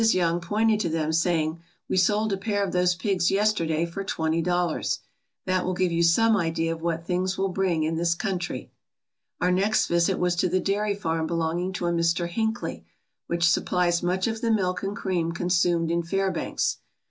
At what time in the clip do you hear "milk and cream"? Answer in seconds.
14.49-15.33